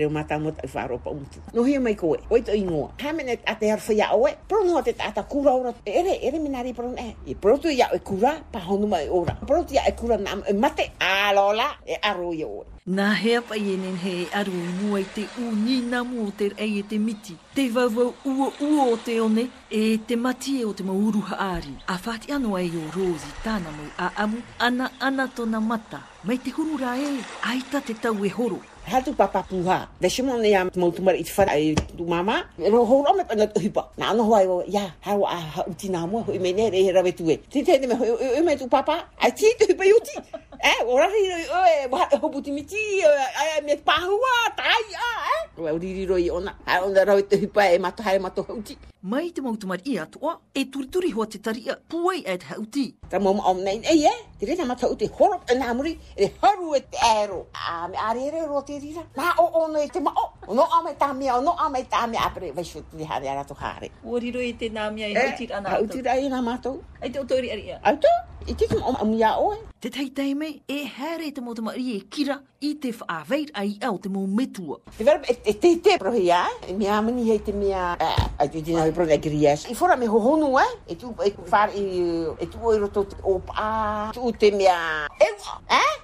reo 0.00 0.08
mata 0.08 0.40
mo 0.40 0.48
tai 0.56 0.64
faro 0.64 0.96
pa 0.96 1.12
umtu 1.12 1.44
no 1.52 1.60
he 1.68 1.76
mai 1.76 1.92
koe 1.92 2.16
oi 2.32 2.40
to 2.40 2.56
ingo 2.56 2.88
ha 2.96 3.12
mena 3.12 3.36
ate 3.52 3.64
har 3.68 3.80
fa 3.86 3.92
ya 4.00 4.06
oe 4.16 4.32
pro 4.48 4.58
no 4.64 4.80
te 4.86 4.92
ata 5.08 5.22
kura 5.30 5.52
ora 5.60 5.70
ere 5.98 6.14
ere 6.26 6.36
minari 6.44 6.72
pro 6.78 6.88
ne 6.88 7.06
e 7.30 7.36
pro 7.42 7.52
to 7.62 7.68
ya 7.80 7.86
e 7.92 7.98
kura 8.08 8.32
pa 8.54 8.60
honu 8.68 8.86
mai 8.92 9.04
e 9.06 9.10
ora 9.20 9.34
pro 9.48 9.58
tu 9.68 9.72
ya 9.76 9.82
e 9.90 9.92
kura 10.00 10.16
na 10.24 10.32
e 10.52 10.54
mate 10.64 10.84
a 10.98 11.12
lola 11.36 11.68
e 11.84 11.94
aru 12.10 12.30
yo 12.42 12.50
Nā 12.88 13.12
hea 13.12 13.40
pai 13.42 13.58
e 13.70 13.74
nen 13.76 13.96
he 14.02 14.24
aru 14.32 14.52
i 14.56 14.68
mua 14.80 15.00
i 15.02 15.04
te 15.14 15.26
u 15.38 15.50
ni 15.52 15.74
nā 15.88 15.98
mua 16.02 16.28
o 16.30 16.30
te 16.38 16.46
rei 16.48 16.78
e 16.78 16.82
te 16.88 16.96
miti. 16.98 17.34
Te 17.54 17.68
vauvau 17.68 18.14
ua 18.24 18.46
ua 18.68 18.86
o 18.92 18.96
te 19.04 19.18
one 19.20 19.44
e 19.68 19.98
te 20.08 20.16
mati 20.16 20.62
e 20.62 20.64
o 20.64 20.72
te 20.72 20.82
mauruha 20.82 21.36
ari. 21.52 21.74
A 21.92 21.98
whāti 21.98 22.32
anu 22.32 22.56
ai 22.56 22.70
o 22.72 22.86
Rosie 22.96 23.34
tāna 23.44 23.68
mui 23.76 23.90
a 23.98 24.08
amu 24.24 24.40
ana 24.58 24.88
ana 24.98 25.28
tona 25.36 25.60
mata. 25.60 26.00
Mai 26.24 26.38
te 26.38 26.50
huru 26.56 26.78
rā 26.80 26.94
e, 26.96 27.12
aita 27.52 27.82
te 27.84 27.94
tau 28.00 28.16
e 28.24 28.32
horo. 28.38 28.62
Hatu 28.88 29.12
papa 29.12 29.42
puha. 29.42 29.80
Da 30.00 30.08
shimo 30.08 30.38
ne 30.40 30.48
yam 30.50 30.70
mo 30.74 30.90
tumar 30.90 31.14
it 31.20 31.28
fa 31.28 31.44
ai 31.48 31.60
e 31.60 31.74
tu 31.98 32.06
mama. 32.08 32.44
Ro 32.58 32.84
ho 32.86 33.02
ro 33.04 33.12
me 33.14 33.24
pa 33.24 33.34
ngat 33.34 33.60
hipa. 33.60 33.90
Na 33.98 34.14
no 34.14 34.24
ho 34.24 34.32
ai 34.38 34.44
e 34.44 34.48
wo 34.48 34.62
ya 34.66 34.88
ha 35.02 35.14
wa 35.20 35.28
ha 35.36 35.64
uti 35.68 35.90
na 35.92 36.06
mo 36.06 36.22
ho 36.24 36.32
i 36.32 36.38
me 36.38 36.52
ne 36.54 36.70
re 36.70 36.88
ra 36.96 37.02
be 37.02 37.12
Ti 37.12 37.60
e. 37.60 37.62
te 37.62 37.78
ne 37.78 37.86
me 37.92 37.94
ho 37.94 38.04
i 38.38 38.40
me 38.40 38.56
tu 38.56 38.68
papa. 38.68 39.04
Ai 39.20 39.32
ti 39.36 39.52
te 39.60 39.74
pa 39.74 39.84
uti. 39.84 40.39
eh 40.62 40.84
ouais, 40.84 41.08
sini 41.08 41.46
eh 41.84 41.88
bout 41.88 42.04
oh, 42.12 42.16
hobu 42.22 42.42
timiti 42.42 42.76
eh 42.76 43.60
mes 43.64 43.76
pahuwa 43.76 44.34
tai 44.56 44.88
ah 45.06 45.30
eh 45.44 45.49
Wa 45.60 45.72
uriri 45.76 46.06
roi 46.08 46.30
ona, 46.32 46.54
ha 46.64 46.80
ona 46.84 47.04
rau 47.04 47.20
te 47.22 47.36
hupa 47.36 47.66
e 47.68 47.76
mato 47.78 48.00
hae 48.02 48.16
mato 48.18 48.42
hauti. 48.48 48.76
Mai 49.02 49.28
te 49.30 49.40
mautu 49.44 49.66
mari 49.68 49.82
i 49.92 49.98
atoa, 50.00 50.38
e 50.56 50.64
turituri 50.72 51.10
hoa 51.12 51.26
te 51.26 51.36
taria 51.38 51.76
puai 51.88 52.22
e 52.24 52.36
te 52.40 52.46
hauti. 52.48 52.86
Ta 53.12 53.20
mauma 53.20 53.44
om 53.52 53.60
nei, 53.60 53.76
ei 53.84 54.06
e, 54.08 54.08
eh? 54.08 54.18
te 54.40 54.46
rena 54.48 54.64
mato 54.64 54.86
hauti 54.88 55.08
horo 55.16 55.36
te 55.44 55.54
namuri, 55.58 55.92
e 56.16 56.30
haru 56.40 56.72
e 56.74 56.80
te 56.80 56.96
aero. 56.96 57.44
A 57.52 57.88
me 57.88 57.96
are 57.96 58.24
ere 58.24 58.46
roa 58.48 58.62
te 58.64 58.78
rira, 58.80 59.04
na 59.16 59.34
o 59.36 59.50
ono 59.66 59.78
e 59.84 59.88
te 59.92 60.00
mao, 60.00 60.32
ono 60.48 60.64
a 60.64 60.80
mai 60.82 60.96
tamia, 60.96 61.36
ono 61.36 61.52
ame 61.52 61.70
mai 61.72 61.86
tamia, 61.86 62.24
apere, 62.24 62.52
vai 62.54 62.64
shu 62.64 62.82
te 62.96 63.04
hare 63.04 63.28
arato 63.28 63.52
hare. 63.54 63.90
Uri 64.02 64.30
roi 64.32 64.48
e 64.48 64.56
te 64.56 64.68
namia 64.70 65.06
e 65.08 65.12
eh, 65.12 65.28
hauti 65.28 65.46
rana 65.46 65.68
hauti. 65.76 66.00
Hauti 66.00 66.24
e 66.24 66.28
na 66.28 66.40
mato. 66.40 66.82
E 67.02 67.10
te 67.10 67.18
otori 67.18 67.50
ari 67.50 67.68
ea. 67.68 67.80
Auto? 67.84 68.08
I 68.48 68.54
te 68.56 68.64
tumo 68.66 68.86
om 68.96 68.96
a 69.22 69.36
oe. 69.40 69.58
Te 69.78 69.88
eh? 69.88 69.90
teitei 69.90 70.34
me, 70.34 70.62
e 70.66 70.86
hare 70.96 71.32
te 71.32 71.40
mautu 71.40 71.62
mari 71.62 71.96
e 71.96 72.04
kira, 72.08 72.40
i 72.60 72.76
te 72.78 72.92
whaaveir 72.92 73.50
ai 73.56 73.76
au 73.84 73.98
te 73.98 74.08
mou 74.08 74.26
metua. 74.26 74.80
Te 74.96 75.04
verba 75.04 75.26
e, 75.28 75.38
e 75.44 75.49
este 75.50 75.98
pro 75.98 76.14
ya 76.14 76.46
mi 76.78 76.86
ama 76.86 77.10
ni 77.10 77.26
hete 77.30 77.50
mi 77.52 77.74
a 77.74 77.98
tu 78.46 78.62
dina 78.62 78.86
pro 78.94 79.04
la 79.04 79.16
grias 79.18 79.66
i 79.66 79.74
fora 79.74 79.96
me 79.96 80.06
honu 80.06 80.58
eh 80.58 80.72
e 80.94 80.94
tu 80.94 81.10
e 81.26 81.30
far 81.46 81.68
e 81.74 82.46
tu 82.46 82.58
oiro 82.62 82.88
tot 82.88 83.16
op 83.22 83.50
a 83.50 84.10
ah, 84.10 84.10
tu 84.14 84.30
te 84.32 84.50
mi 84.52 84.66
a 84.66 85.08
eh, 85.18 85.34
¿eh? 85.68 85.94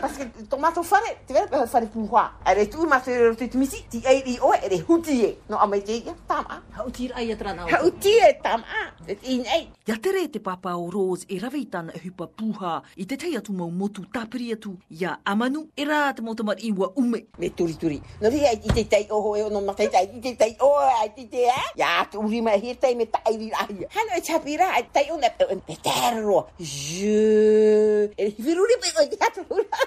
parce 0.00 0.16
que 0.32 0.44
tomato 0.48 0.82
fare 0.82 1.20
tu 1.26 1.32
vede 1.34 1.46
per 1.48 1.68
fare 1.68 1.88
con 1.92 2.08
qua 2.08 2.32
e 2.46 2.66
tu 2.68 2.84
ma 2.86 3.02
se 3.02 3.12
ero 3.12 3.34
tutti 3.34 3.56
misi 3.58 3.84
ti 3.88 4.00
e 4.00 4.38
o 4.40 4.52
e 4.54 4.84
hutie 4.88 5.40
no 5.48 5.58
a 5.58 5.66
me 5.66 5.82
te 5.82 6.02
tam 6.26 6.44
a 6.48 6.62
hutie 6.82 7.12
ai 7.14 7.36
tra 7.36 7.52
na 7.52 7.64
hutie 7.84 8.20
eh, 8.28 8.38
tam 8.40 8.60
a 8.62 8.93
In 9.04 9.44
eight. 9.52 9.68
Ya 9.84 10.00
e 10.00 10.28
te 10.32 10.40
papa 10.40 10.72
o 10.80 10.88
Rose 10.88 11.26
e 11.28 11.36
rawe 11.38 11.52
i 11.58 11.66
tana 11.68 11.92
e 11.92 11.98
hupa 12.08 12.24
puha 12.26 12.80
i 12.96 13.04
te 13.04 13.16
tei 13.20 13.36
atu 13.36 13.52
mau 13.52 13.68
motu 13.68 14.00
tapiri 14.08 14.52
atu 14.56 14.78
ya 14.88 15.18
amanu 15.28 15.68
e 15.76 15.84
rā 15.84 16.14
te 16.16 16.22
motamari 16.24 16.68
i 16.72 16.72
wa 16.72 16.88
ume. 16.96 17.26
Me 17.38 17.50
turi 17.50 17.74
turi. 17.76 18.00
No 18.22 18.30
rea 18.32 18.52
i 18.56 18.72
te 18.72 18.84
tei 18.88 19.04
oho 19.12 19.36
e 19.36 19.42
ono 19.42 19.60
matai 19.60 19.88
tai 19.92 20.08
i 20.08 20.20
te 20.20 20.32
tei 20.36 20.56
oho 20.60 20.80
e 21.04 21.08
te 21.16 21.28
te 21.28 21.44
ha? 21.50 21.60
Ya 21.76 22.00
atu 22.00 22.18
uri 22.24 22.40
mai 22.40 22.56
he 22.60 22.72
tei 22.80 22.94
me 22.94 23.04
tai 23.04 23.36
ri 23.36 23.50
rahi. 23.52 23.84
Hano 23.94 24.12
e 24.16 24.20
tapi 24.24 24.56
rā 24.56 24.72
e 24.80 24.88
tei 24.92 25.10
o 25.12 25.16
nepe 25.20 25.44
o 25.52 25.52
nepe 25.54 25.74
tēra 25.84 26.20
roa. 26.24 26.48
Jū. 26.56 28.08
E, 28.08 28.12
e 28.16 28.30
hiviruri 28.38 28.76
pe 28.80 28.88
o 28.96 29.02
e 29.04 29.04
i 29.04 29.10
te 29.10 29.20
atu 29.20 29.40
rura. 29.52 29.84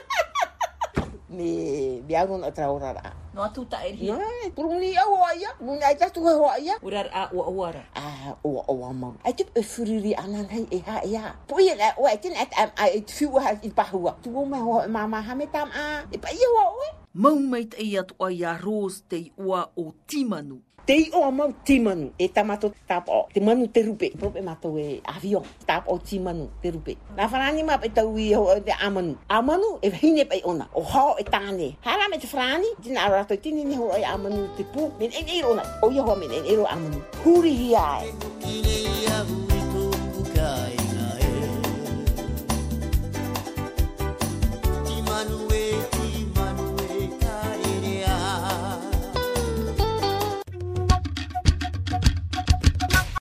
Me 1.38 2.02
biago 2.08 2.38
na 2.40 2.50
traurara. 2.52 3.02
Ha 3.04 3.10
ha 3.12 3.27
no 3.38 3.46
atu 3.46 3.62
ta 3.70 3.78
eri 3.86 4.10
no 4.10 4.18
puru 4.58 4.82
ni 4.82 4.98
au 4.98 5.14
ai 5.22 5.46
mun 5.62 5.78
ai 5.86 5.94
tatu 5.94 6.26
ho 6.26 6.50
ai 6.50 6.74
ura 6.82 7.06
a 7.14 7.30
o 7.30 7.46
o 7.54 7.62
ara 7.70 7.86
a 7.94 8.34
o 8.42 8.66
o 8.74 8.90
ma 8.98 9.14
ai 9.22 9.34
tu 9.38 9.46
e 9.54 9.62
furiri 9.62 10.12
ana 10.18 10.42
nei 10.50 10.66
e 10.74 10.78
ha 10.90 10.98
ya 11.14 11.22
e 11.30 11.38
po 11.46 11.62
ye 11.62 11.78
la 11.78 11.94
o 12.02 12.10
ai 12.10 12.18
tin 12.18 12.34
at 12.34 12.50
am 12.58 12.70
ai 12.82 12.98
tu 13.06 13.14
fu 13.30 13.38
ha 13.38 13.54
i 13.62 13.70
pa 13.78 13.86
hua 13.94 14.12
tu 14.26 14.34
o 14.34 14.42
ma 14.52 14.58
ho 14.66 14.76
ma 14.90 15.02
ma 15.14 15.20
ha 15.28 15.34
me 15.40 15.46
tam 15.56 15.70
a 15.84 16.10
e 16.10 16.18
pa 16.24 16.30
ye 16.40 16.48
o 16.66 16.66
o 16.66 16.88
mau 17.22 17.38
mai 17.52 17.64
te 17.72 17.78
ia 17.92 18.02
tu 18.10 18.16
ai 18.26 18.42
a 18.42 18.52
rose 18.66 18.98
te 19.12 19.20
ua 19.48 19.60
o 19.78 19.94
timanu 20.10 20.58
Te 20.88 20.96
o 21.12 21.32
mau 21.36 21.52
ti 21.68 21.84
manu 21.84 22.16
e 22.18 22.32
tamato 22.32 22.72
tap 22.88 23.04
o. 23.12 23.28
Te 23.36 23.44
manu 23.44 23.68
te 23.68 23.84
rupe. 23.84 24.08
Prope 24.16 24.40
mato 24.42 24.72
e 24.80 25.02
avion. 25.04 25.44
tapo 25.68 25.92
o 25.92 25.98
ti 26.00 26.16
manu 26.20 26.48
te 26.64 26.72
rupe. 26.72 26.96
Na 27.18 27.28
whanani 27.32 27.62
map 27.68 27.84
e 27.84 27.90
tau 27.90 28.16
i 28.18 28.28
te 28.66 28.72
amanu. 28.88 29.14
Amanu 29.38 29.70
e 29.86 29.90
hine 30.00 30.24
pe 30.32 30.40
ona. 30.50 30.66
O 30.74 30.82
ha 30.92 31.06
e 31.20 31.24
tāne. 31.24 31.68
Hara 31.86 32.08
me 32.10 32.18
te 32.24 32.28
whrani. 32.32 32.70
Tina 32.84 33.02
arato 33.06 33.34
i 33.34 33.38
tini 33.44 33.64
ni 33.70 33.76
ho 33.76 33.92
ai 33.96 34.04
amanu 34.16 34.40
te 34.56 34.64
pū. 34.74 34.84
Men 35.00 35.12
en 35.20 35.26
ona. 35.52 35.64
O 35.84 35.90
ia 35.92 36.02
hoa 36.02 36.16
men 36.16 36.32
en 36.38 36.44
eiro 36.52 36.64
amanu. 36.76 36.98
Huri 37.26 37.52
hi 37.52 37.76
Huri 37.76 38.64
hi 39.04 39.12
ai. 39.12 39.57